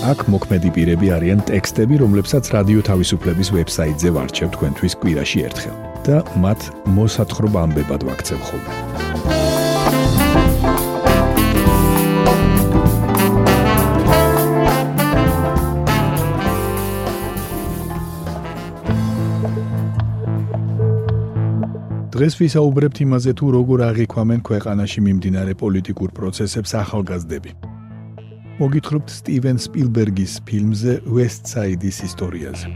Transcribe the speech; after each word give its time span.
აქ 0.00 0.22
მოქმედი 0.32 0.70
პირები 0.72 1.10
არიან 1.12 1.40
ტექსტები, 1.44 1.98
რომლებსაც 2.00 2.48
რადიო 2.54 2.80
თავისუფლების 2.88 3.48
ვებსაიტზე 3.52 4.08
ვარჩევ 4.16 4.48
თქვენთვის 4.56 4.94
კვირაში 4.96 5.42
ერთხელ 5.44 5.76
და 6.08 6.16
მათ 6.40 6.60
მოსათხრობ 6.96 7.58
ამბებად 7.60 8.06
ვაქცევ 8.08 8.40
ხოლმე. 8.48 8.72
დღეს 22.08 22.34
ვისაუბრებთ 22.40 22.96
იმაზე 23.04 23.32
თუ 23.36 23.46
როგორ 23.56 23.78
აღიქვამენ 23.90 24.40
ქვეყანაში 24.48 25.00
მიმდინარე 25.04 25.52
პოლიტიკურ 25.60 26.08
პროცესებს 26.16 26.70
ახალგაზრდები. 26.84 27.69
მოგითხრობთ 28.60 29.08
სტივენ 29.08 29.56
სპილბერგის 29.56 30.32
ფილმზე 30.44 30.94
Side-ის 31.48 31.98
ისტორიაზე. 32.04 32.68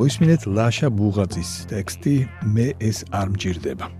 მოისმინეთ 0.00 0.46
ლაშა 0.56 0.88
ბუღაძის 0.96 1.50
ტექსტი 1.68 2.14
მე 2.48 2.66
ეს 2.80 3.04
არ 3.12 3.28
მჭირდება. 3.36 3.92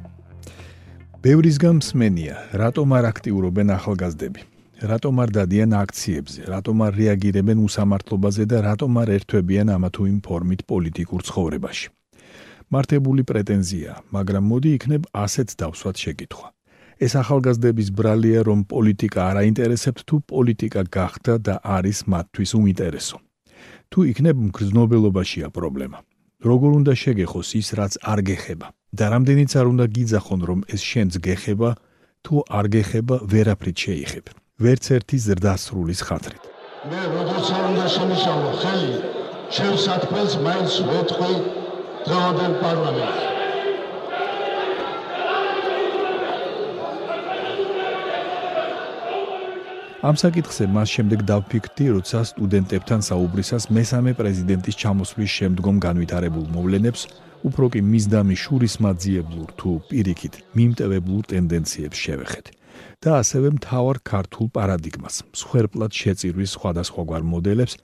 ბევრისგან 1.21 1.85
მსმენია, 1.85 2.37
რატომ 2.57 2.89
არ 2.97 3.05
აქტიურობენ 3.13 3.77
ახალგაზრდები? 3.77 4.41
რატომ 4.89 5.15
არ 5.21 5.31
დადიან 5.37 5.71
აქციებზე? 5.85 6.41
რატომ 6.49 6.77
არ 6.89 6.93
რეაგირებენ 6.97 7.59
უსამართლობაზე 7.69 8.45
და 8.49 8.59
რატომ 8.73 8.93
არ 9.05 9.09
ერთვებიან 9.21 9.69
ამა 9.77 9.89
თუ 9.93 10.03
იმ 10.17 10.19
ფორმით 10.25 10.61
პოლიტიკურ 10.65 11.21
ცხოვრებაში? 11.29 12.00
მართებული 12.71 13.23
პრეტენზია, 13.31 13.93
მაგრამ 14.15 14.45
მოდი 14.51 14.71
იქნებ 14.79 15.03
ასეთ 15.25 15.49
დავსვათ 15.61 15.97
შეკითხვა. 16.05 16.49
ეს 17.01 17.13
ახალგაზრდების 17.23 17.89
ბრალია, 17.99 18.41
რომ 18.49 18.59
პოლიტიკა 18.73 19.21
არ 19.31 19.37
აინტერესებთ 19.43 20.01
თუ 20.09 20.17
პოლიტიკა 20.33 20.83
გახდა 20.97 21.35
და 21.47 21.55
არის 21.77 21.99
მათთვის 22.13 22.51
უინტერესო. 22.61 23.17
თუ 23.91 23.99
იქნებ 24.13 24.37
მგრძნობელობაშია 24.47 25.49
პრობლემა. 25.57 25.99
როგორ 26.49 26.71
უნდა 26.81 26.93
შეგეხოს 27.05 27.49
ის, 27.61 27.69
რაც 27.79 27.93
არ 28.13 28.21
გეხება? 28.29 28.69
და 28.99 29.05
რამდენიც 29.15 29.51
არ 29.61 29.67
უნდა 29.73 29.87
გიძახონ, 29.95 30.41
რომ 30.51 30.61
ეს 30.75 30.81
შენს 30.91 31.15
გეხება, 31.27 31.71
თუ 32.25 32.35
არ 32.59 32.67
გეხება, 32.75 33.17
ვერაფრით 33.33 33.77
შეიხებ. 33.85 34.25
ვერც 34.61 34.85
ერთი 34.97 35.17
ზრდასრულის 35.27 36.01
ხათრით. 36.07 36.43
მე 36.91 37.01
როდესაც 37.15 37.61
უნდა 37.71 37.87
შემიშალო 37.97 38.51
ხელი, 38.61 38.93
ჩემს 39.55 39.85
ათფელს 39.95 40.35
მაინც 40.45 40.73
ვეთქვი 40.91 41.60
დღევანდელ 42.07 42.53
პარლამენტს. 42.63 43.19
ამ 50.01 50.17
საკითხზე 50.17 50.65
მას 50.75 50.89
შემდეგ 50.97 51.21
დავფიქრდი, 51.29 51.87
როცა 51.97 52.19
სტუდენტებთან 52.33 53.01
საუბრისას 53.05 53.65
მესამე 53.77 54.13
პრეზიდენტის 54.21 54.79
ჩამოსვლის 54.81 55.33
შემდგომ 55.39 55.77
განვითარებულ 55.87 56.47
მოვლენებს, 56.57 57.03
უფრო 57.49 57.67
კი 57.73 57.81
მისდამი 57.93 58.37
შურის 58.45 58.75
მაძიებლურ 58.85 59.49
თუ 59.61 59.71
პირიქით 59.91 60.35
მიმტევებულ 60.57 61.21
ტენდენციებს 61.33 61.99
შევეხეთ. 62.05 62.47
და 63.01 63.11
ასევე 63.21 63.49
მთავარ 63.57 63.97
ქართულ 64.05 64.47
პარადიგმას, 64.57 65.15
მსხვერპლად 65.33 65.93
შეწირვის 66.01 66.51
სხვადასხვაგვარ 66.57 67.23
მოდელებს, 67.33 67.75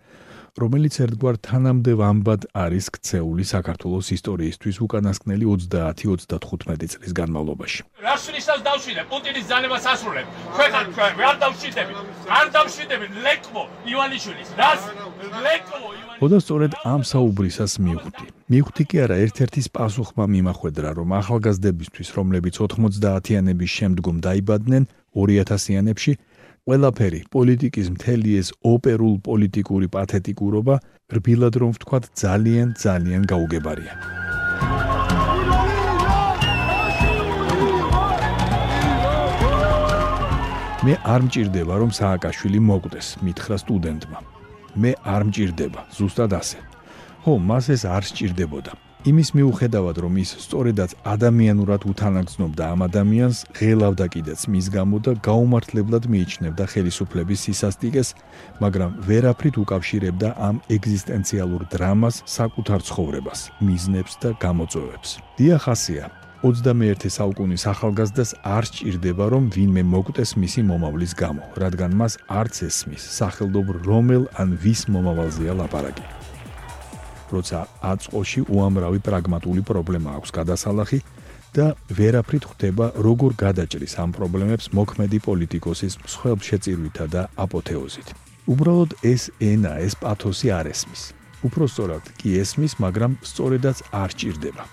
რომელიც 0.56 0.94
ერთგვარ 1.04 1.36
თანამდევ 1.44 1.98
ამბად 2.10 2.42
არის 2.56 2.86
ქცეული 2.96 3.44
საქართველოს 3.44 4.08
ისტორიისთვის 4.16 4.76
უკანასკნელი 4.86 5.44
30-35 5.52 6.88
წლის 6.96 7.12
განმავლობაში. 7.20 7.80
რაშვილისაც 8.06 8.60
დავშვიდე, 8.68 9.02
პუტინის 9.12 9.46
ძალებას 9.52 9.84
ასრულებ. 9.92 10.26
ქვეყან 10.56 10.84
ჩვენ 10.96 11.12
არ 11.28 11.36
დავშვიდები. 11.44 11.92
არ 12.38 12.46
დავშვიდები 12.56 13.06
ლეკმო 13.24 13.62
ივანიშვილის. 13.92 14.48
რას? 14.56 14.80
ლეკმო 15.44 15.88
ოდო 16.24 16.38
სწორედ 16.40 16.72
ამ 16.88 17.02
საუბრისას 17.04 17.72
მივხვდი. 17.76 18.24
მივხვდი 18.48 18.82
კი 18.88 18.96
არა, 19.04 19.16
ერთ-ერთის 19.26 19.66
პასუხმა 19.76 20.24
მიმახვედრა, 20.34 20.88
რომ 20.96 21.08
ახალგაზრდებისთვის, 21.20 22.08
რომლებიც 22.16 22.54
90-იანების 22.56 23.70
შემდგომ 23.76 24.16
დაიბადნენ 24.24 24.82
2000-იანებში, 25.12 26.12
ყველაფერი 26.66 27.18
პოლიტიკის 27.30 27.88
მთელი 27.94 28.32
ეს 28.42 28.48
ოპერულ 28.66 29.12
პოლიტიკური 29.26 29.86
პათეტიკურობა 29.96 30.74
რბილად 31.14 31.58
რომ 31.62 31.74
ვთქვათ 31.76 32.08
ძალიან 32.22 32.72
ძალიან 32.82 33.22
გაუგებარია. 33.32 33.94
მე 40.86 40.94
არ 41.14 41.20
მჭირდება 41.26 41.74
რომ 41.82 41.90
სააკაშვილი 41.98 42.60
მოკვდეს 42.70 43.08
მითხრა 43.22 43.56
სტუდენტმა. 43.62 44.18
მე 44.82 44.90
არ 45.14 45.22
მჭირდება 45.30 45.80
ზუსტად 45.94 46.32
ასე. 46.40 46.58
ხო 47.22 47.32
მას 47.46 47.70
ეს 47.74 47.82
არ 47.86 48.02
სჭირდებოდა 48.10 48.85
იმის 49.06 49.28
მიუხედავად 49.38 49.98
რომ 50.02 50.16
ის 50.18 50.30
სწორედაც 50.42 50.90
ადამიანურად 51.06 51.84
უთანაგზნობდა 51.86 52.62
ამ 52.74 52.80
ადამიანს 52.88 53.38
ღელავდა 53.54 54.06
კიდეც 54.14 54.40
მის 54.50 54.66
გამო 54.74 54.98
და 55.06 55.12
გაუმართლებლად 55.22 56.08
მიიჩნევდა 56.10 56.64
ხელისუფლების 56.72 57.44
სისასტიკეს 57.46 58.08
მაგრამ 58.64 58.90
ვერაფრით 59.06 59.56
უკავშირებდა 59.62 60.28
ამ 60.48 60.58
ეგზისტენციალურ 60.76 61.62
დრამას 61.70 62.16
საკუთარ 62.26 62.80
ცხოვრებას 62.88 63.40
მიზნებს 63.62 64.12
და 64.22 64.28
გამოწვევებს. 64.42 65.08
დიახასია 65.38 66.04
21 66.42 67.06
საუკუნის 67.06 67.62
ახალგაზრდას 67.72 68.30
არ 68.42 68.64
სჭირდება 68.66 69.24
რომ 69.30 69.44
ვინმე 69.54 69.82
მოკვდეს 69.86 70.30
მისი 70.42 70.60
მომავლის 70.66 71.12
გამო 71.22 71.42
რადგან 71.62 71.94
მას 71.94 72.18
არც 72.26 72.54
ესმის 72.68 73.02
სახელდობ 73.18 73.66
რომელ 73.86 74.26
ან 74.34 74.58
ვის 74.62 74.90
მომავალზეა 74.90 75.54
ლაპარაკი 75.62 76.25
როცა 77.32 77.58
აწყოში 77.92 78.40
უამრავი 78.46 79.00
პრაგმატული 79.08 79.62
პრობლემა 79.66 80.10
აქვს 80.18 80.30
გადასალახი 80.38 80.98
და 81.56 81.66
ვერაფრით 81.98 82.44
ხვდება 82.50 82.86
როგორ 83.06 83.36
გადაჭრის 83.40 83.94
ამ 84.02 84.10
პრობლემებს 84.16 84.70
მოქმედი 84.76 85.18
პოლიტიკოსის 85.28 85.94
მსხვერპლშეწირვითა 86.04 87.04
და 87.14 87.22
აპოთეოზით. 87.44 88.08
უბრალოდ 88.46 88.90
ეს 89.02 89.22
ენა, 89.40 89.72
ეს 89.86 89.94
პათოსი 89.98 90.52
არ 90.58 90.66
ესმის. 90.74 91.02
უფრო 91.46 91.64
სწორად 91.68 92.04
კი 92.18 92.28
ესმის, 92.42 92.72
მაგრამ 92.82 93.12
სწორედაც 93.22 93.78
არ 93.92 94.10
ჭირდება. 94.18 94.64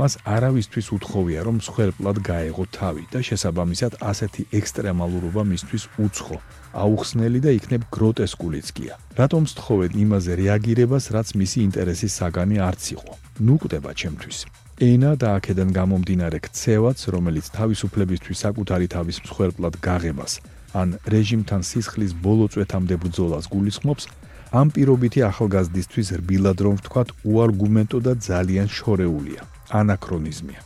მას 0.00 0.12
არავისთვის 0.26 0.86
უთხოვია, 0.96 1.40
რომ 1.46 1.54
მსხვერპლად 1.62 2.16
გაეღო 2.26 2.64
თავი 2.74 3.04
და 3.14 3.20
შესაბამისად 3.28 3.92
ასეთი 4.10 4.42
ექსტრემალურობა 4.58 5.42
მისთვის 5.50 5.84
უცხო 6.04 6.36
აუხსნელი 6.74 7.38
და 7.44 7.50
იქნებ 7.58 7.82
გროტესკულიც 7.94 8.66
კია. 8.74 8.94
რატომ 9.20 9.42
სთხოვენ 9.52 9.92
იმაზე 10.04 10.32
რეაგირებას, 10.42 11.04
რაც 11.14 11.28
მისი 11.38 11.58
ინტერესის 11.68 12.12
საგანი 12.18 12.56
არც 12.68 12.82
იყო? 12.96 13.12
ნუ 13.46 13.54
კვდება 13.62 13.90
ჩემთვის. 13.94 14.38
ენა 14.82 15.12
და 15.14 15.28
აქედან 15.38 15.70
გამომდინარე 15.78 16.38
ქცევაც, 16.46 16.98
რომელიც 17.14 17.46
თავისუფლებისთვის 17.54 18.42
საკუთარი 18.44 18.86
თავის 18.90 19.16
მსხვერპლად 19.22 19.74
გაღებას, 19.86 20.32
ან 20.74 20.98
რეჟიმთან 21.06 21.62
სისხლის 21.62 22.12
ბოლო 22.18 22.50
წვეთამდე 22.50 22.94
ბრძოლას 22.98 23.46
გულისხმობს, 23.54 24.04
ამ 24.50 24.66
პირობითი 24.74 25.20
ახალგაზრდისთვის 25.30 26.08
რბილად 26.18 26.58
რომ 26.66 26.74
ვთქვათ, 26.82 27.08
უარგუმენტო 27.30 27.98
და 28.06 28.12
ძალიან 28.18 28.66
შორეულია. 28.66 29.53
ანაქრონიზმია. 29.70 30.60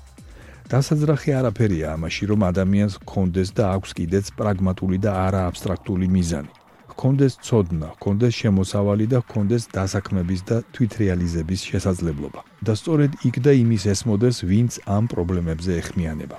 დასაძრახი 0.68 1.30
არაფერია 1.40 1.96
ამაში, 1.96 2.24
რომ 2.30 2.40
ადამიანს 2.52 2.94
კონდეს 3.08 3.50
და 3.56 3.64
აქვს 3.76 3.90
კიდეც 3.98 4.26
პრაგმატული 4.38 4.98
და 5.00 5.10
არა 5.26 5.40
აბსტრაქტული 5.48 6.06
მიზანი. 6.16 6.52
კონდეს 6.98 7.34
ცოდნა, 7.46 7.88
კონდეს 8.04 8.34
შემოსავალი 8.40 9.06
და 9.12 9.18
კონდეს 9.32 9.64
დასაქმების 9.76 10.40
და 10.50 10.56
თვითრეალიზების 10.74 11.60
შესაძლებლობა. 11.70 12.40
და 12.66 12.72
სწორედ 12.80 13.12
იქ 13.28 13.36
და 13.46 13.52
იმის 13.62 13.82
ესმოდეს, 13.94 14.36
ვინც 14.50 14.72
ამ 14.96 15.04
პრობლემებზე 15.12 15.72
ეხმიანება. 15.80 16.36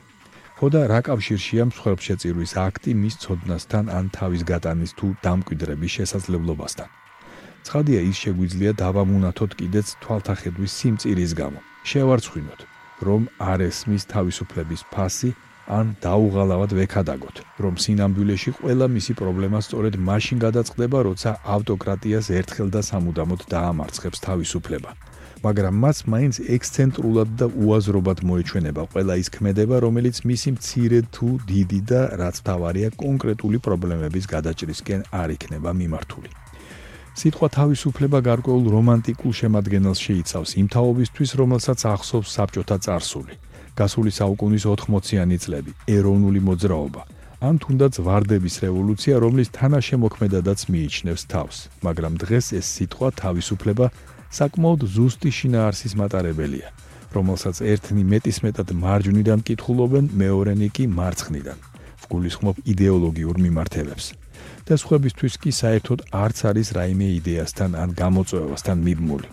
ხოდა 0.59 0.81
რა 0.91 1.00
კავშირშია 1.07 1.63
მსხვერპლშეწირვის 1.71 2.51
აქტი 2.67 2.91
მის 3.01 3.15
ცოდნასთან 3.23 3.85
ან 3.97 4.06
თავის 4.17 4.41
გატანის 4.51 4.91
თუ 5.00 5.07
დამკვიდრების 5.23 5.91
შესაძლებლობასთან? 5.97 6.89
ცხადია 7.65 8.01
ის 8.11 8.17
შეგვიძლია 8.23 8.71
დავამუნათოთ 8.83 9.51
კიდეც 9.59 9.88
თვალთახედვის 10.03 10.71
სიმწირის 10.79 11.31
გამო. 11.41 11.59
შევარცხვინოთ, 11.89 12.62
რომ 13.07 13.21
არ 13.51 13.59
ესმის 13.69 14.03
თავისუფლების 14.13 14.81
ფასი 14.94 15.31
ან 15.69 15.94
დაუღალავად 16.01 16.71
ვექადაგოთ, 16.80 17.38
რომ 17.63 17.74
სინამდვილეში 17.83 18.51
ყველა 18.57 18.86
მისი 18.95 19.13
პრობლემა 19.21 19.59
სწორედ 19.62 20.00
მაშინ 20.09 20.38
გადაწყდება, 20.45 20.97
როცა 21.09 21.31
ავტოკრატიას 21.56 22.27
ერთხელ 22.39 22.69
და 22.74 22.81
სამუდამოდ 22.89 23.45
დაამარცხებს 23.53 24.19
თავისუფლება. 24.25 24.91
მაგრამ 25.45 25.75
მას 25.83 25.97
მაინც 26.12 26.36
ექსცენტრულად 26.56 27.30
და 27.39 27.45
უაზრობად 27.47 28.19
მოეჩვენება 28.27 28.83
ყველა 28.92 29.13
ის 29.21 29.30
ქმედება, 29.35 29.75
რომელიც 29.85 30.15
მისი 30.27 30.50
მცირე 30.57 31.00
თუ 31.15 31.30
დიდი 31.47 31.80
და 31.92 32.01
რაც 32.19 32.35
თავარია 32.50 32.89
კონკრეტული 33.00 33.57
პრობლემების 33.63 34.25
გადაჭრისკენ 34.35 35.07
არ 35.21 35.30
იქნება 35.38 35.71
მიმართული. 35.81 36.30
სიტყვა 37.19 37.48
თავისუფლება 37.51 38.19
გარკვეულ 38.24 38.66
რომანტიკულ 38.71 39.33
შემადგენელს 39.39 40.00
შეიცავს 40.07 40.51
იმ 40.62 40.68
თაობისთვის, 40.71 41.31
რომელსაც 41.42 41.80
ახსოვს 41.94 42.30
საბჭოთა 42.38 42.77
წარსული. 42.86 43.33
გასული 43.80 44.12
საუკუნის 44.19 44.63
80-იანი 44.71 45.38
წლები, 45.44 45.71
ეროვნული 45.88 46.39
მოძრაობა, 46.48 47.01
ან 47.44 47.56
თუნდაც 47.63 47.94
ვარდების 48.07 48.56
რევოლუცია, 48.63 49.16
რომლის 49.24 49.51
თანაშემოქმედადაც 49.57 50.60
მიიჩნევს 50.71 51.24
თავს, 51.33 51.57
მაგრამ 51.83 52.13
დღეს 52.24 52.45
ეს 52.60 52.68
სიტყვა 52.75 53.10
თავისუფლება 53.24 53.86
საკმაოდ 54.39 54.81
ზუსტი 54.95 55.30
შინაარსის 55.39 55.94
მატარებელია, 56.00 56.68
რომელსაც 57.16 57.56
ერთნი 57.74 58.04
მეტისმეტად 58.13 58.69
მარჯვნიდან 58.83 59.39
კითხულობენ, 59.48 60.06
მეორენი 60.24 60.68
კი 60.75 60.83
მარცხნიდან. 60.88 61.57
ვგულისხმობ 62.04 62.56
იდეოლოგიურ 62.74 63.36
მიმართებებს. 63.45 64.06
და 64.69 64.75
სხვებისთვის 64.77 65.36
კი 65.42 65.51
საერთოდ 65.60 66.00
არც 66.13 66.38
არის 66.50 66.68
რაიმე 66.77 67.07
იდეასთან 67.19 67.71
ან 67.83 67.89
გამოწვევასთან 68.01 68.77
მიბმული. 68.88 69.30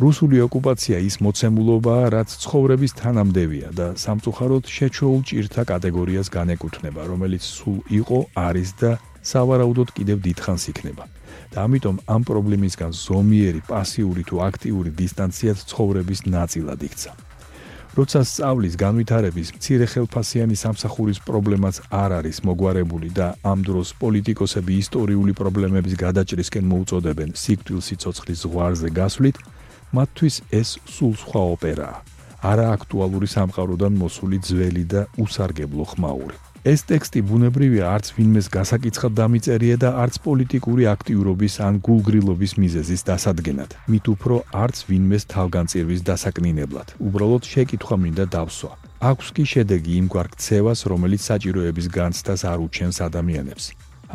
რუსული 0.00 0.36
ოკუპაცია 0.46 0.98
ის 1.08 1.18
მოცემულობაა, 1.24 2.04
რაც 2.16 2.28
ცხოვრების 2.42 2.92
თანამდევია 3.02 3.68
და 3.76 3.86
სამწუხაროდ 4.04 4.64
შეჩოულ 4.76 5.20
ჭირთა 5.28 5.62
კატეგორიას 5.68 6.28
განეკუთვნება, 6.32 7.02
რომელიც 7.12 7.42
სულ 7.42 7.78
იყო, 8.00 8.18
არის 8.46 8.70
და 8.80 8.90
სავარაუდოდ 9.20 9.88
კიდევ 9.98 10.18
დიდხანს 10.26 10.64
იქნება. 10.72 11.04
და 11.52 11.66
ამიტომ 11.68 11.96
ამ 12.08 12.22
პრობლემისგან 12.28 12.92
ზომიერი 12.96 13.60
პასიური 13.68 14.22
თუ 14.28 14.40
აქტიური 14.48 14.90
დისტანციაც 15.02 15.58
ცხოვრების 15.68 16.20
ნაწილად 16.36 16.80
იქცა. 16.88 17.12
როცა 17.92 18.20
სწავლის 18.24 18.76
განვითარების 18.80 19.48
მცირე 19.52 19.86
ხელფასიანი 19.92 20.56
სამსახურის 20.56 21.18
პრობლემაც 21.28 21.80
არ 21.92 22.14
არის 22.18 22.38
მოგვარებული 22.48 23.10
და 23.12 23.26
ამ 23.44 23.64
დროს 23.68 23.92
პოლიტიკოსები 24.00 24.78
ისტორიული 24.80 25.36
პრობლემების 25.36 25.98
გადაჭრისკენ 26.00 26.64
მოუწოდებენ 26.72 27.36
სიკვდილ 27.36 27.80
სიცოცხლის 27.84 28.38
ზღვარზე 28.48 28.88
გასვლით, 28.96 29.36
მათთვის 29.92 30.36
ეს 30.56 30.80
სულ 30.88 31.12
სხვა 31.20 31.42
ოპერაა. 31.52 31.96
არა 32.42 32.66
აქტუალური 32.80 33.28
სამყაროდან 33.28 33.92
მოსული 34.00 34.40
ძველი 34.40 34.84
და 34.88 35.04
უსარგებლო 35.20 35.84
ხმაური. 35.92 36.51
ეს 36.62 36.84
ტექსტი 36.86 37.20
ბუნებრივია 37.26 37.86
არც 37.90 38.08
ვინმეს 38.14 38.46
გასაკიცხად 38.54 39.14
დამიწერია 39.18 39.76
და 39.82 39.88
არც 39.98 40.18
პოლიტიკური 40.22 40.84
აქტიურობის 40.94 41.54
ან 41.66 41.80
გულგრილობის 41.82 42.52
მიზეზის 42.62 43.02
დასადგენად. 43.08 43.70
მით 43.90 44.04
უფრო 44.14 44.34
არც 44.54 44.76
ვინმეს 44.86 45.26
თავგანწირვის 45.34 46.04
დასაკნინებლად. 46.06 46.88
უბრალოდ 47.02 47.42
შეკითხვა 47.50 47.96
მინდა 48.02 48.24
დავსვა. 48.30 48.72
აქვს 49.10 49.26
კი 49.34 49.44
შედეგი 49.52 49.92
იმ 50.00 50.06
გვარქცევას, 50.14 50.80
რომელიც 50.86 51.22
საჭიროების 51.26 51.86
განცდას 51.98 52.40
არ 52.46 52.58
უჩენს 52.66 52.96
ადამიანებს. 53.10 53.64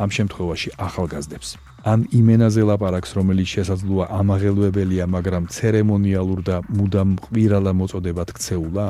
ამ 0.00 0.08
შემთხვევაში 0.16 0.70
ახალგაზრდებს. 0.86 1.48
ან 1.84 2.00
იმენაზე 2.20 2.62
ლაპარაკს, 2.64 3.10
რომელიც 3.18 3.48
შესაძლოა 3.56 4.04
ამაღელვებელია, 4.20 5.04
მაგრამ 5.04 5.44
ცერემონიალურ 5.52 6.40
და 6.48 6.56
მუდამ 6.64 7.10
ყვირალა 7.28 7.72
მოწოდებად 7.76 8.28
ქცეულა? 8.32 8.86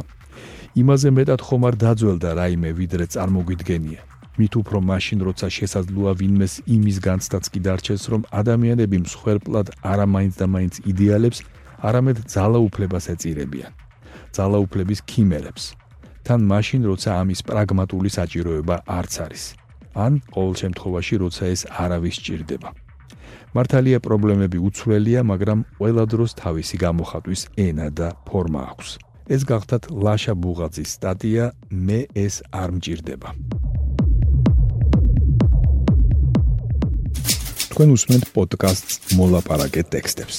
იმაზე 0.83 1.09
მეტად 1.19 1.41
ხომ 1.47 1.63
არ 1.69 1.75
დაძველდა 1.83 2.31
რაიმე 2.39 2.71
ვიდრე 2.79 3.05
წარმოგვიდგენია. 3.15 4.01
მით 4.39 4.53
უფრო 4.61 4.79
მაშინ 4.91 5.19
როცა 5.27 5.47
შესაძლოა 5.59 6.13
ვინმეს 6.21 6.55
იმის 6.71 6.99
განცდაც 7.03 7.45
კი 7.53 7.61
დარჩეს, 7.67 8.03
რომ 8.13 8.23
ადამიანები 8.41 8.97
მსხვერპლად 9.03 9.67
არა 9.83 10.07
მაინც 10.15 10.35
და 10.39 10.47
მაინც 10.55 10.75
იდეალებს, 10.87 11.39
არამედ 11.83 12.19
ძალაუფლებას 12.35 13.05
ეწირებიან. 13.15 13.73
ძალაუფლების 14.37 15.01
ქიმერებს. 15.11 15.65
თან 16.23 16.41
მაშინ 16.53 16.83
როცა 16.91 17.11
ამის 17.21 17.41
პრაგმატული 17.49 18.11
საჭიროება 18.19 18.77
არც 18.99 19.15
არის. 19.27 19.43
ან 20.05 20.13
ყოველ 20.35 20.55
შემთხვევაში 20.63 21.15
როცა 21.25 21.45
ეს 21.55 21.63
არავის 21.85 22.17
ჭირდება. 22.25 22.71
მართალია 23.57 23.99
პრობლემები 24.07 24.59
უცვლელია, 24.69 25.21
მაგრამ 25.33 25.59
ყველა 25.79 26.05
დროს 26.13 26.31
თავისი 26.43 26.77
გამოხატვის 26.85 27.43
ენა 27.67 27.89
და 27.91 28.09
ფორმა 28.29 28.63
აქვს. 28.71 29.08
ეს 29.29 29.43
გახდათ 29.45 29.91
ლაშა 29.93 30.35
ბუღაძის 30.41 30.97
სტატია 30.97 31.53
მე 31.69 32.01
ეს 32.17 32.41
არ 32.49 32.71
მჭირდება 32.77 33.31
თქვენ 37.73 37.89
უსმენთ 37.95 38.25
პოდკასტს 38.35 39.15
მოლაპარაკე 39.15 39.83
ტექსტებს. 39.93 40.37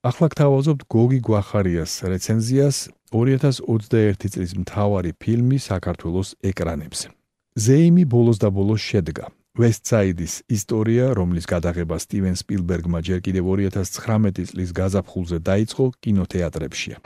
ახლა 0.00 0.26
გთავაზობთ 0.32 0.82
გოგი 0.88 1.20
გვახარიას 1.28 1.92
რეცენზიას 2.08 2.76
2021 3.12 4.32
წლის 4.32 4.52
მთავარი 4.62 5.12
ფილმი 5.20 5.58
საქართველოს 5.60 6.28
ეკრანებზე 6.50 7.12
ზეიმი 7.60 8.04
ბოლოს 8.08 8.40
და 8.40 8.48
ბოლოს 8.48 8.80
შედგა 8.80 9.28
ვესტსაიდის 9.58 10.34
ისტორია, 10.46 11.10
რომლის 11.18 11.48
გადაღება 11.50 11.98
სტივენ 11.98 12.36
სპილბერგმა 12.38 13.02
ჯერ 13.02 13.18
კიდევ 13.26 13.50
2019 13.58 14.46
წლის 14.46 14.70
გაზაფხულზე 14.70 15.38
დაიწყო 15.42 15.84
კინოთეატრებშია. 15.98 17.02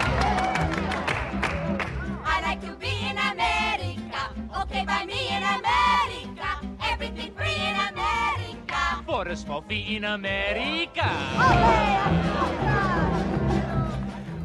For 9.05 9.29
a 9.29 9.37
small 9.37 9.63
fee 9.69 9.97
in 9.97 10.05
America. 10.05 11.09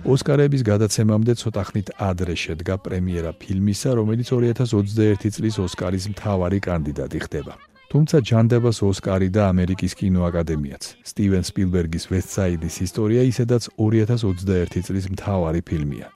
ოსკარების 0.09 0.61
გადაცემამდე 0.65 1.33
ცოტა 1.41 1.63
ხნით 1.69 1.89
ადრე 2.01 2.33
შედგა 2.33 2.75
პრემიერა 2.85 3.31
ფილმისა, 3.41 3.93
რომელიც 3.99 4.31
2021 4.33 5.35
წლის 5.35 5.55
ოსკარის 5.61 6.05
მთავარი 6.13 6.59
კანდიდატი 6.65 7.19
ხდება. 7.27 7.53
თუმცა 7.89 8.18
ჯანდებას 8.21 8.80
ოსკარი 8.86 9.30
და 9.33 9.50
ამერიკის 9.50 9.97
კინოაკადემიაც. 9.97 10.83
სტივენ 11.09 11.44
სპილბერგის 11.50 12.06
ვესტსაიდის 12.13 12.75
ისტორია 12.86 13.21
ისედაც 13.25 13.63
2021 13.81 14.86
წლის 14.86 15.06
მთავარი 15.09 15.61
ფილმია. 15.66 16.07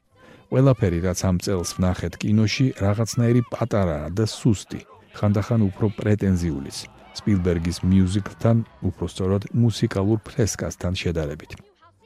ყველაფერი, 0.53 0.99
რაც 1.01 1.19
ამ 1.25 1.37
წელს 1.41 1.69
ვნახეთ 1.81 2.13
კინოში, 2.21 2.67
რაღაცნაირი 2.77 3.41
პატარაა 3.49 4.07
და 4.13 4.25
სუსტი, 4.29 4.81
ხანდახან 5.17 5.61
უფრო 5.69 5.85
პრეტენზიულიც. 5.97 6.77
სპილბერგის 7.17 7.77
მიუზიკლთან, 7.89 8.57
უფრო 8.89 9.05
სწორად, 9.09 9.43
მუსიკალურ 9.57 10.17
ფრესკასთან 10.29 10.93
შედარებით. 10.93 11.51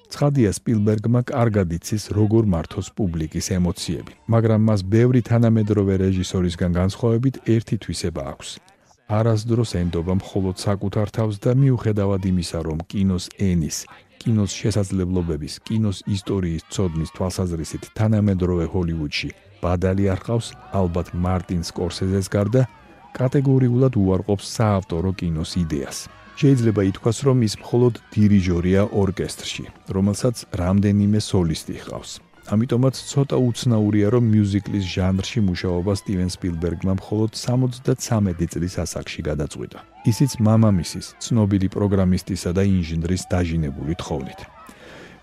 ცხადია 0.07 0.49
სპილბერგმა 0.55 1.21
კარგად 1.27 1.67
იცის 1.75 2.15
როგორ 2.15 2.43
მართოს 2.47 2.87
პუბლიკის 2.95 3.47
ემოციები, 3.59 4.13
მაგრამ 4.31 4.61
მას 4.63 4.81
ბევრი 4.95 5.21
თანამედროვე 5.27 5.93
რეჟისორისგან 6.07 6.71
განსხვავებით 6.71 7.35
ერთი 7.51 7.75
თვისება 7.83 8.23
აქვს. 8.31 8.76
არასდროს 9.07 9.71
ენდობა 9.79 10.17
მხოლოდ 10.19 10.59
საკუთარ 10.59 11.07
თავს 11.15 11.39
და 11.39 11.55
მიუხედავად 11.55 12.27
იმისა, 12.27 12.59
რომ 12.67 12.79
კინოს 12.91 13.31
ენის, 13.39 13.77
კინოს 14.19 14.51
შესაძლებლობების, 14.51 15.53
კინოს 15.63 16.03
ისტორიის 16.11 16.67
ცოდნის 16.75 17.13
თვალსაზრისით 17.15 17.83
თანამედროვე 17.95 18.65
ჰოლივუდში 18.67 19.29
ბადალი 19.63 20.11
არ 20.11 20.19
ყავს, 20.27 20.47
ალბათ 20.75 21.15
მარტინ 21.15 21.63
სკორსეზეს 21.63 22.27
გარდა 22.27 22.67
კატეგორიულად 23.15 23.95
უარყოფს 23.95 24.47
საავტორო 24.59 25.11
კინოს 25.15 25.55
იდეას. 25.63 25.97
შეიძლება 26.37 26.81
ითქვას, 26.91 27.17
რომ 27.25 27.37
ის 27.47 27.53
მხოლოდ 27.63 27.93
დირიჟორია 28.13 28.81
ორკესტრში, 28.91 29.63
რომელსაც 29.89 30.35
რამდენიმე 30.53 31.19
სოლისტი 31.23 31.75
ჰყავს. 31.81 32.26
ამიტომაც 32.47 32.95
ცოტა 33.11 33.37
უცნაურია 33.43 34.07
რომ 34.15 34.27
მიუზიკლის 34.31 34.85
ჟანრში 34.87 35.41
მუშაობა 35.47 35.93
სტივენ 35.99 36.29
სპილბერგმა 36.31 36.93
მხოლოდ 36.99 37.31
73 37.35 38.47
წლის 38.53 38.75
ასაკში 38.83 39.21
გადაწყვიტა. 39.29 39.79
ისიც 40.11 40.31
მამამისის, 40.47 41.07
ცნობილი 41.19 41.67
პროგრამისტისა 41.75 42.49
და 42.55 42.63
ინჟინრის 42.63 43.23
დაჟინებული 43.27 43.93
თხოვნით. 43.99 44.39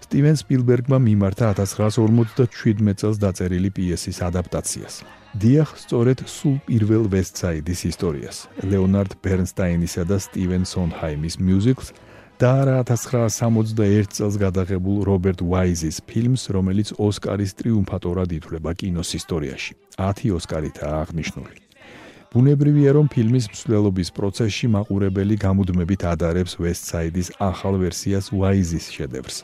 სტივენ 0.04 0.36
სპილბერგმა 0.36 0.98
მიმართა 1.08 1.44
1957 1.64 2.92
წელს 3.00 3.16
დაწერილი 3.24 3.70
პიესის 3.72 4.18
ადაპტაციას. 4.28 4.94
დიახ, 5.40 5.68
სწორედ 5.80 6.18
სულ 6.28 6.56
პირველ 6.68 7.04
ვესტსაიდის 7.08 7.80
ისტორიას, 7.90 8.36
ლეონარდ 8.68 9.12
ბერნსტაინისა 9.24 10.02
და 10.04 10.16
სტივენ 10.20 10.62
სონჰაიმის 10.68 11.40
მიუზიკლს 11.40 11.88
და 12.34 12.66
რა 12.66 12.78
1961 12.82 14.10
წელს 14.10 14.36
გადაღებულ 14.42 15.04
რობერტ 15.06 15.40
ვაიზის 15.46 16.02
ფილმს, 16.02 16.50
რომელიც 16.50 16.88
ოსკარის 16.98 17.54
ტრიუმფატორად 17.54 18.30
ითვლება 18.34 18.74
კინოს 18.74 19.14
ისტორიაში. 19.14 19.72
10 19.94 20.34
ოსკარითაა 20.34 20.96
აღნიშნული. 21.04 21.56
ბუნებრივია, 22.34 22.90
რომ 22.98 23.06
ფილმის 23.14 23.46
მსვლელობის 23.54 24.08
პროცესში 24.10 24.66
მაყურებელი 24.74 25.36
გამუდმებით 25.38 26.02
ადარებს 26.02 26.58
ვესტსაიდის 26.58 27.28
ახალ 27.38 27.78
ვერსიას 27.78 28.34
ვაიზის 28.34 28.86
შედევრს. 28.90 29.36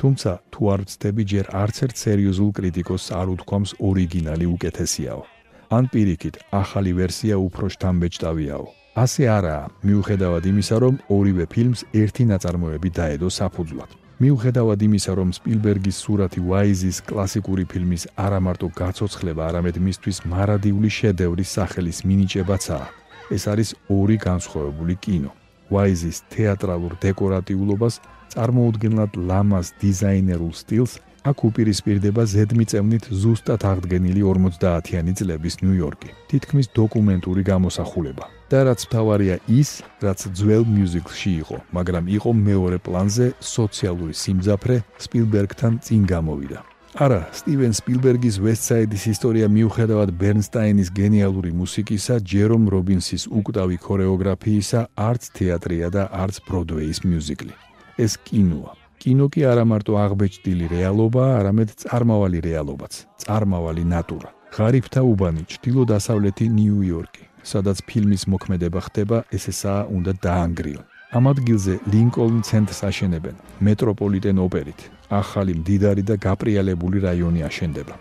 თუმცა 0.00 0.30
თუ 0.48 0.62
არ 0.72 0.80
ვწდები 0.88 1.22
ჯერ 1.28 1.46
არც 1.52 1.76
ერთ 1.84 1.96
სერიოზულ 2.04 2.50
კრიტიკოსს 2.56 3.12
არ 3.20 3.26
უთქვამს 3.36 3.70
ორიგინალი 3.84 4.46
უკეთესიაო. 4.56 5.22
ან 5.76 5.84
პირიქით, 5.92 6.34
ახალი 6.50 6.92
ვერსია 6.96 7.36
უფრო 7.36 7.68
შთამბეჭდავიაო. 7.68 8.79
ასე 8.98 9.26
არაა, 9.30 9.70
მიუხედავად 9.86 10.44
იმისა, 10.50 10.76
რომ 10.82 10.94
ორივე 11.14 11.44
ფილმს 11.46 11.80
ერთი 11.94 12.24
ნაწარმოები 12.26 12.90
დაედო 12.90 13.28
საფუძვლად. 13.30 13.90
მიუხედავად 14.20 14.80
იმისა, 14.82 15.12
რომ 15.14 15.28
სპილბერგის 15.38 15.96
სურათი 16.02 16.40
ვაიზის 16.42 16.96
კლასიკური 17.06 17.64
ფილმის 17.70 18.02
არამარტო 18.18 18.68
გაცოცხლება, 18.80 19.42
არამედ 19.46 19.76
მისთვის 19.86 20.16
მარადიული 20.26 20.90
შედევრის 20.98 21.50
სახელის 21.56 21.98
მინიჭებაცაა, 22.08 22.86
ეს 23.30 23.42
არის 23.52 23.70
ორი 23.88 24.16
განსხვავებული 24.18 24.94
კინო. 24.98 25.30
ვაიზის 25.70 26.16
თეატრალურ 26.34 26.92
დეკორატიულობას 26.98 27.94
წარმოუდგენლად 28.34 29.12
ლამას 29.30 29.66
დიზაინერულ 29.80 30.52
სტილს 30.52 30.98
აქ 31.28 31.38
უპირისპირდება 31.48 32.22
ზედმიწევნით 32.24 33.04
ზუსტად 33.12 33.64
აღდგენილი 33.70 34.22
50-იანი 34.24 35.12
წლების 35.18 35.54
ნიუ-იორკი. 35.60 36.10
თითქმის 36.30 36.66
დოკუმენტური 36.72 37.42
გამოსახულება. 37.44 38.24
და 38.50 38.66
რაც 38.66 38.80
თავარია 38.90 39.36
ის, 39.46 39.70
რაც 40.02 40.20
ძველ 40.34 40.64
მიუზიკლში 40.66 41.32
იყო, 41.42 41.56
მაგრამ 41.76 42.04
იყო 42.18 42.30
მეორე 42.34 42.78
პლანზე 42.82 43.26
სოციალური 43.38 44.14
სიმძაფრე 44.22 44.76
სპილბერგთან 44.98 45.72
წინ 45.86 46.02
გამოვიდა. 46.10 46.58
არა, 46.98 47.20
სტივენ 47.30 47.72
სპილბერგის 47.78 48.36
ვესტსაიდის 48.42 49.04
ისტორია 49.14 49.46
მიუხედავად 49.46 50.10
ბერნსტაინის 50.18 50.90
გენიალური 50.90 51.54
მუსიკისა, 51.54 52.18
ჯერომ 52.26 52.66
რობინსის 52.74 53.30
უკტავი 53.30 53.76
ქორეოგრაფიისა, 53.86 54.80
არც 54.98 55.22
თეატრია 55.38 55.88
და 55.94 56.02
არც 56.10 56.42
ბროდვეის 56.50 56.98
მიუზიკლი. 57.06 57.54
ეს 58.00 58.12
კინოა. 58.26 58.79
კინო 59.00 59.26
კი 59.32 59.46
არა 59.48 59.64
მარტო 59.64 59.94
აღბეჭდილი 59.96 60.66
რეალობაა, 60.76 61.32
არამედ 61.40 61.70
წარმავალი 61.82 62.38
რეალობაც, 62.44 62.92
წარმავალი 63.24 63.84
ნატურა. 63.92 64.30
ღარიბთა 64.52 65.00
უბანი, 65.00 65.42
ჩtildeო-დასავლეთი 65.48 66.46
ნიუ-იორკი, 66.56 67.24
სადაც 67.40 67.80
ფილმის 67.88 68.28
მოქმედება 68.28 68.80
ხდება, 68.86 69.24
ესეა 69.32 69.88
უნდა 69.96 70.12
დაანგრიონ. 70.20 70.84
ამ 71.16 71.24
ადგილზე 71.32 71.74
ლინკოლნ 71.92 72.38
ცენტრს 72.44 72.80
აშენებენ, 72.90 73.36
მეტროპოლიტენ 73.66 74.36
ოპერით. 74.46 74.80
ახალი 75.10 75.52
მდიდარი 75.58 76.02
და 76.06 76.14
გაპრიალებული 76.26 76.98
რაიონი 77.08 77.40
აშენდება. 77.48 77.94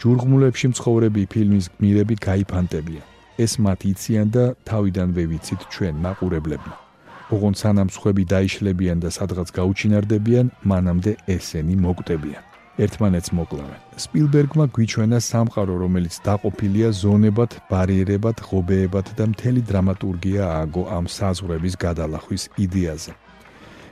ჯურღმულებში 0.00 0.66
მცხოვრები 0.72 1.22
ფილმის 1.34 1.66
გმირები 1.74 2.14
გაიფანტებიან. 2.26 3.04
ეს 3.44 3.52
მათ 3.64 3.80
იციან 3.92 4.28
და 4.34 4.44
თავიდანვე 4.70 5.22
ვიცით 5.30 5.60
ჩვენ 5.72 5.94
მაყურებლებმა. 6.04 6.87
ოღონ 7.34 7.54
სანამ 7.60 7.88
სხვები 7.92 8.24
დაიშლებიან 8.32 8.98
და 9.04 9.10
სადღაც 9.12 9.48
გაუჩინარდებიან, 9.58 10.46
მანამდე 10.64 11.12
ესენი 11.36 11.76
მოკვდებიან. 11.84 12.42
ერთმანეთს 12.78 13.30
მოკლავენ. 13.34 13.80
სპილბერგმა 14.04 14.64
გვიჩვენა 14.74 15.18
სამყარო, 15.18 15.74
რომელიც 15.82 16.14
დაყოფილია 16.26 16.88
ზონებად, 17.02 17.50
ბარიერებად, 17.70 18.36
ღობეებად 18.48 19.06
და 19.18 19.24
მთელი 19.32 19.60
დრამატურგია 19.70 20.42
ააგო 20.58 20.82
ამ 20.96 21.04
საზღვრების 21.18 21.74
გადალახვის 21.84 22.42
იდეაზე. 22.64 23.12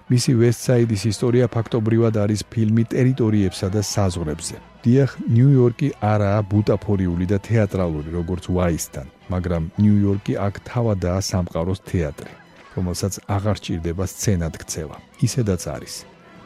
მისი 0.07 0.33
ვესტსაიდის 0.39 1.03
ისტორია 1.13 1.47
ფაქტობრივად 1.51 2.15
არის 2.15 2.41
ფილმი 2.47 2.85
ტერიტორიებსა 2.95 3.69
და 3.75 3.83
საზღვრებზე. 3.83 4.57
დიახ, 4.87 5.11
ნიუ-იორკი 5.35 5.89
არაა 6.13 6.41
ბუტაფორიული 6.51 7.27
და 7.27 7.39
თეატრალური, 7.43 8.09
როგორც 8.19 8.45
ვაისთან, 8.57 9.07
მაგრამ 9.35 9.63
ნიუ-იორკი 9.83 10.33
აქ 10.47 10.55
თავადაა 10.71 11.21
სამყაროს 11.31 11.81
თეატრი. 11.91 12.46
რომელსაც 12.77 13.15
აღარ 13.37 13.57
ჭირდება 13.65 14.05
სცენად 14.07 14.55
ქცევა. 14.63 14.97
ისედაც 15.27 15.63
არის. 15.77 15.95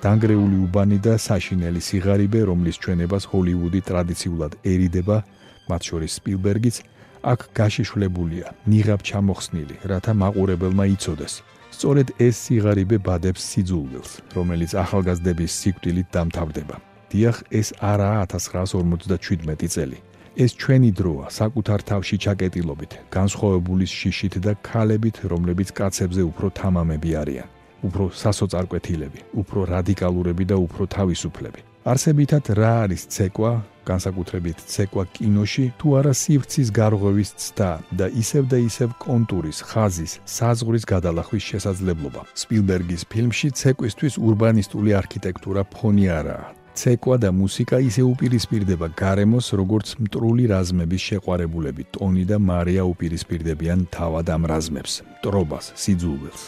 დანგრეული 0.01 0.57
უბანი 0.65 0.99
და 1.05 1.15
საშინელი 1.21 1.81
სიღარიბე, 1.89 2.41
რომლის 2.51 2.77
ჩვენებას 2.83 3.25
ჰოლივუდი 3.31 3.81
ტრადიციულად 3.91 4.53
ერიდება, 4.65 5.17
მათ 5.69 5.83
შორის 5.89 6.13
სპილბერგიც, 6.19 6.77
აქ 7.21 7.41
გაშიშვლებულია, 7.59 8.47
ნიღაბ 8.73 9.01
ჩამოხსნილი, 9.09 9.75
რათა 9.91 10.13
მაყურებელმა 10.23 10.85
იცოდეს. 10.97 11.35
სწორედ 11.71 12.09
ეს 12.27 12.37
სიღარიბე 12.45 12.97
ბადებს 13.07 13.43
სიძულვილს, 13.51 14.13
რომელიც 14.37 14.71
ახალგაზრდების 14.85 15.53
სიკვდილით 15.61 16.09
დამთავრდება. 16.17 16.77
დიახ, 17.11 17.37
ეს 17.61 17.69
არაა 17.81 18.23
1957 18.27 19.69
წელი. 19.69 19.99
ეს 20.37 20.55
ჩვენი 20.55 20.91
დროა 20.95 21.27
საკუთარ 21.35 21.81
თავში 21.91 22.17
ჩაკეტილობით, 22.25 22.93
განსხვავებული 23.11 23.87
შიშით 23.87 24.35
და 24.45 24.53
ქალებით, 24.63 25.17
რომლებიც 25.33 25.69
კაცებზე 25.75 26.23
უფრო 26.31 26.47
თამამები 26.61 27.11
არიან, 27.23 27.49
უფრო 27.87 28.05
სასოწარკვეთილები, 28.23 29.21
უფრო 29.43 29.61
რადიკალურები 29.75 30.45
და 30.51 30.57
უფრო 30.67 30.85
თავისუფლები. 30.87 31.61
არსებითად 31.81 32.45
რა 32.61 32.73
არის 32.85 33.03
ცეკვა, 33.09 33.53
განსაკუთრებით 33.89 34.59
ცეკვა 34.69 35.05
კინოში, 35.17 35.65
თუ 35.81 35.89
არა 35.99 36.13
სივრცის 36.23 36.69
გარღვევის 36.77 37.31
ცდა 37.43 37.71
და 37.99 38.07
ისევ 38.23 38.45
და 38.53 38.59
ისევ 38.69 38.91
კონტურის, 39.01 39.59
ხაზის, 39.65 40.13
საზღვრის 40.29 40.85
გადალახვის 40.93 41.45
შესაძლებლობა. 41.51 42.21
სპილბერგის 42.37 43.03
ფილმში 43.11 43.49
ცეკვისთვის 43.57 44.15
урბანისტული 44.21 44.91
არქიტექტურა 45.01 45.63
ფონი 45.73 46.07
არაა, 46.21 46.60
ცეკვა 46.75 47.17
და 47.23 47.31
მუსიკა 47.35 47.77
ისე 47.89 48.03
უპირისპირდება 48.07 48.87
გარემოს, 48.95 49.47
როგორც 49.61 49.97
მტრული 50.03 50.45
რაზმების 50.53 51.03
შეყვარებულები. 51.09 51.83
ტონი 51.95 52.25
და 52.31 52.37
მარია 52.39 52.83
უპირისპირდებიან 52.93 53.89
თავად 53.91 54.27
ამ 54.31 54.43
რაზმებს, 54.51 54.93
ტრობას, 55.23 55.73
სიძულვილს. 55.83 56.43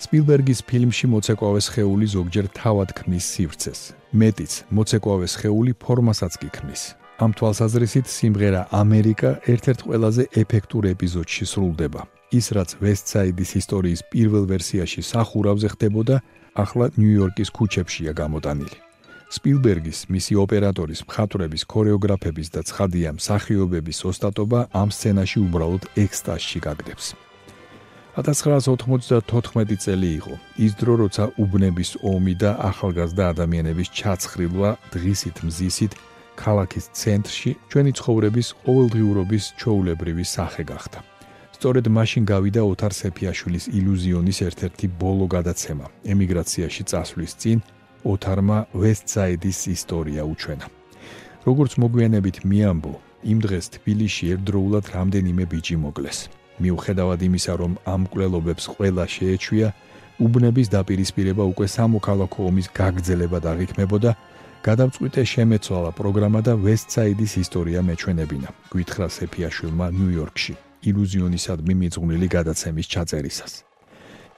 სპილბერგის 0.00 0.60
ფილმში 0.64 1.06
მოცეკვავე 1.12 1.60
სხეული 1.60 2.06
ზოგჯერ 2.16 2.46
თავად 2.56 2.88
ქმნის 2.96 3.24
სივრცეს. 3.32 3.80
მეტიც, 4.16 4.52
მოცეკვავე 4.72 5.26
სხეული 5.28 5.72
ფორმასაც 5.76 6.32
კი 6.40 6.48
ქმნის. 6.56 6.82
ამ 7.20 7.30
თვალსაზრისით 7.36 8.06
სიმღერა 8.08 8.62
ამერიკა 8.72 9.30
ერთ-ერთ 9.52 9.80
ყველაზე 9.86 10.22
ეფექტურ 10.42 10.84
ეპიზოდში 10.94 11.44
სრულდება. 11.52 12.02
ის 12.38 12.46
რაც 12.56 12.70
ვესტსაიდის 12.80 13.50
ისტორიის 13.60 14.00
პირველ 14.12 14.44
ვერსიაში 14.52 15.02
სახურავზე 15.02 15.68
ხდებოდა, 15.74 16.16
ახლა 16.54 16.86
ნიუ-იორკის 16.96 17.50
ქუჩებშია 17.56 18.12
გამოტანილი. 18.14 18.89
სპილბერგის, 19.30 20.10
მისი 20.10 20.34
ოპერატორის, 20.42 21.00
მხატვრების, 21.06 21.62
ქორეოგრაფების 21.70 22.48
და 22.50 22.60
ცხადია 22.66 23.14
მსახიობების 23.14 23.98
ოსტატობა 24.10 24.60
ამ 24.74 24.88
სცენაში 24.90 25.38
უბრალოდ 25.46 25.82
ექსტაზში 26.04 26.58
გაგდებს. 26.66 27.14
1994 28.18 29.76
წელი 29.78 30.10
იყო. 30.18 30.34
ის 30.58 30.72
დრო, 30.74 30.94
როცა 31.06 31.24
უბნების 31.38 31.90
ომი 32.02 32.34
და 32.42 32.50
ახალგაზრდა 32.58 33.24
ადამიანების 33.32 33.88
ჩაცხრილვა 33.98 34.70
დღისით 34.94 35.36
მზისით 35.46 35.92
ქალაქის 36.34 36.86
ცენტრში 37.00 37.50
ჩვენი 37.70 37.92
ცხოვრების 37.98 38.48
ყოველდღიურობის 38.66 39.44
ჩაულებრივი 39.60 40.24
სახე 40.26 40.62
გახდა. 40.66 40.98
სწორედ 41.60 41.86
მაშინ 41.92 42.24
გავიდა 42.24 42.62
ოთარ 42.72 42.92
სეფიაშვილის 43.00 43.64
ილუზიონის 43.78 44.38
ერთ-ერთი 44.48 44.86
ბოლო 44.96 45.26
გადაცემა 45.36 45.86
ემიგრაციაში 46.12 46.82
წასვლის 46.90 47.32
წინ 47.40 47.58
ოთარმა 48.04 48.58
ვესტსაიდის 48.74 49.60
ისტორია 49.76 50.22
უჩვენა. 50.24 50.66
როგორც 51.48 51.72
მოგვიანებით 51.82 52.36
მიამბო, 52.44 52.94
იმ 53.24 53.38
დღეს 53.44 53.66
თბილისში 53.76 54.24
ერთდროულად 54.32 54.84
რამდენიმე 54.96 55.44
ბიჭი 55.52 55.76
მოკლეს. 55.84 56.18
მიუხედავად 56.60 57.20
იმისა, 57.28 57.52
რომ 57.60 57.72
ამ 57.94 58.02
კვლელობებს 58.12 58.64
ყველა 58.74 59.04
შეეჩვია, 59.14 59.68
უბნების 60.20 60.68
დაპირისპირება 60.76 61.44
უკვე 61.52 61.66
სამოქალაქო 61.76 62.40
ომის 62.50 62.66
გაგრძელებად 62.80 63.44
აღიქმებოდა, 63.52 64.10
გადავწყვიტე 64.68 65.22
შემეცვალა 65.32 65.90
პროგრამა 65.96 66.40
და 66.44 66.52
ვესტსაიდის 66.66 67.32
ისტორია 67.44 67.80
მეჩვენებინა. 67.88 68.48
გვითხრა 68.72 69.06
სეფიაშვილმა 69.16 69.86
ნიუ-იორკში 69.96 70.54
ილუზიონისადმი 70.90 71.74
მიძღვნილი 71.80 72.28
გადაცემის 72.36 72.86
ჩაწერისას. 72.92 73.69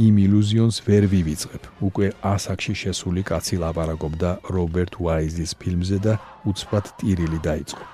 იმ 0.00 0.14
ილუზიონს 0.26 0.76
ვერ 0.88 1.04
ვივიწყებ. 1.12 1.62
უკვე 1.84 2.06
ასაკში 2.24 2.74
შესული 2.82 3.22
კაცი 3.28 3.56
ლაპარაკობდა 3.60 4.30
რობერტ 4.48 4.96
ვაიზის 4.96 5.52
ფილმზე 5.60 5.98
და 6.00 6.14
უცბად 6.48 6.86
ტირილი 7.00 7.38
დაიწყო. 7.44 7.84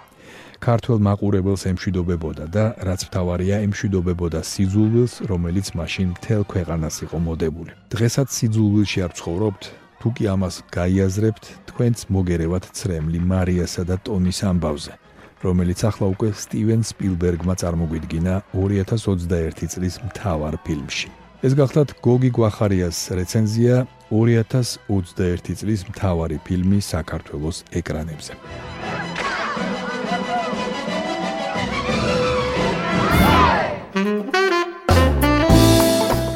ქართულ 0.58 0.98
მაყურებელს 1.06 1.62
ემშვიდობებოდა 1.70 2.44
და 2.54 2.64
რაც 2.86 3.00
მთავარია, 3.08 3.56
ემშვიდობებოდა 3.66 4.40
სიძულვილს, 4.42 5.14
რომელიც 5.30 5.66
მაშინ 5.78 6.06
მთელ 6.14 6.42
ქვეყანას 6.52 6.96
იყო 7.06 7.18
მოდებული. 7.18 7.72
დღესაც 7.94 8.28
სიძულვილში 8.38 8.98
არ 9.06 9.12
ცხოვრობთ, 9.18 9.62
თუ 9.98 10.08
კი 10.14 10.24
ამას 10.34 10.54
გაიაზრებთ, 10.70 11.44
თქვენც 11.70 11.98
მოგერევათ 12.14 12.64
ცრემლი 12.78 13.20
მარიასა 13.22 13.82
და 13.90 13.96
ტონის 14.06 14.38
ამბავზე. 14.50 14.94
რომელიც 15.42 15.80
ახლა 15.86 16.06
უკვე 16.14 16.30
სტივენ 16.34 16.82
სპილბერგმა 16.82 17.54
წარმოგვიდგინა 17.62 18.34
2021 18.54 19.70
წლის 19.70 19.94
მთავარ 20.02 20.54
ფილმში. 20.66 21.17
ეს 21.38 21.54
გახლავთ 21.54 21.92
გოგი 22.02 22.30
გვახარიას 22.34 22.98
რეცენზია 23.14 23.74
2021 24.10 25.54
წლის 25.60 25.84
მთავარი 25.86 26.38
ფილმი 26.42 26.80
საქართველოს 26.82 27.62
ეკრანებზე. 27.78 28.34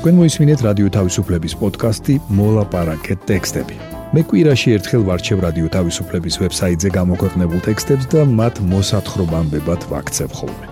თქვენ 0.02 0.14
მოისმინეთ 0.18 0.60
რადიო 0.66 0.88
თავისუფლების 0.98 1.54
პოდკასტი 1.58 2.14
მოლაპარაკეთ 2.38 3.20
ტექსტები. 3.30 3.76
მე 4.14 4.22
კვირაში 4.28 4.74
ერთხელ 4.76 5.02
ვარჩევ 5.06 5.38
რადიო 5.46 5.68
თავისუფლების 5.78 6.34
ვებსაიტზე 6.42 6.88
გამოქვეყნებულ 6.98 7.60
ტექსტებს 7.66 8.06
და 8.10 8.26
მათ 8.26 8.54
მოსათხრობამდებად 8.70 9.80
ვაქცევ 9.94 10.30
ხოლმე. 10.38 10.71